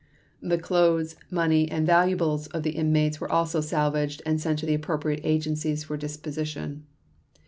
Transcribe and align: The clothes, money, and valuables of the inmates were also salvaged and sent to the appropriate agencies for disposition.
The 0.41 0.57
clothes, 0.57 1.15
money, 1.29 1.69
and 1.69 1.85
valuables 1.85 2.47
of 2.47 2.63
the 2.63 2.71
inmates 2.71 3.21
were 3.21 3.31
also 3.31 3.61
salvaged 3.61 4.23
and 4.25 4.41
sent 4.41 4.57
to 4.57 4.65
the 4.65 4.73
appropriate 4.73 5.21
agencies 5.23 5.83
for 5.83 5.95
disposition. 5.95 6.87